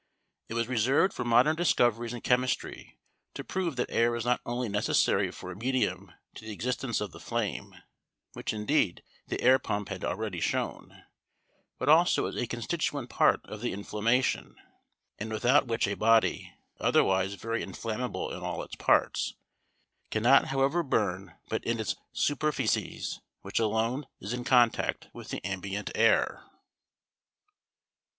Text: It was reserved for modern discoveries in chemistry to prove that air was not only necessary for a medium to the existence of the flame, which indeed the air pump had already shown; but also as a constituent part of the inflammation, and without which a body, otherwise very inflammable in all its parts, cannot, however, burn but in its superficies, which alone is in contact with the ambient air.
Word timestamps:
It 0.49 0.55
was 0.55 0.67
reserved 0.67 1.13
for 1.13 1.23
modern 1.23 1.55
discoveries 1.55 2.11
in 2.11 2.21
chemistry 2.21 2.97
to 3.35 3.43
prove 3.43 3.75
that 3.75 3.91
air 3.91 4.09
was 4.09 4.25
not 4.25 4.41
only 4.47 4.67
necessary 4.67 5.29
for 5.29 5.51
a 5.51 5.55
medium 5.55 6.11
to 6.33 6.43
the 6.43 6.51
existence 6.51 7.01
of 7.01 7.11
the 7.11 7.19
flame, 7.19 7.75
which 8.33 8.51
indeed 8.51 9.03
the 9.27 9.39
air 9.41 9.59
pump 9.59 9.89
had 9.89 10.03
already 10.03 10.39
shown; 10.39 11.03
but 11.77 11.87
also 11.87 12.25
as 12.25 12.35
a 12.35 12.47
constituent 12.47 13.11
part 13.11 13.41
of 13.45 13.61
the 13.61 13.73
inflammation, 13.73 14.55
and 15.19 15.31
without 15.31 15.67
which 15.67 15.85
a 15.87 15.93
body, 15.93 16.51
otherwise 16.79 17.35
very 17.35 17.61
inflammable 17.61 18.31
in 18.31 18.39
all 18.39 18.63
its 18.63 18.75
parts, 18.77 19.35
cannot, 20.09 20.45
however, 20.45 20.81
burn 20.81 21.35
but 21.47 21.63
in 21.63 21.79
its 21.79 21.95
superficies, 22.11 23.19
which 23.41 23.59
alone 23.59 24.07
is 24.19 24.33
in 24.33 24.43
contact 24.43 25.09
with 25.13 25.29
the 25.29 25.45
ambient 25.45 25.91
air. 25.93 26.43